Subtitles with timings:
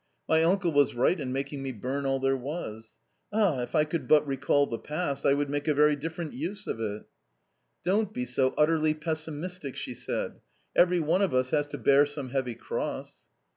[0.27, 2.95] My uncle was right in making me burn all there was.
[3.31, 6.65] Ah, if I could but recall the past, I would make a very different use
[6.65, 7.03] of it!"
[7.85, 10.39] "Don't be so utterly pessimistic!" she said;
[10.75, 13.19] "every one of us has to bear some heavy cross."